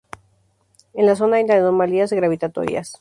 [0.95, 2.95] En la zona hay anomalías gravitatorias.